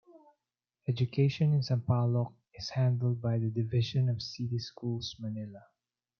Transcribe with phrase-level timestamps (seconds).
[0.87, 5.63] Education in Sampaloc is handled by the Division of City Schools- Manila.